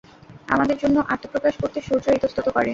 [0.47, 2.69] আমাদের জন্য আত্মপ্রকাশ করতে সূর্য ইতস্তত করে।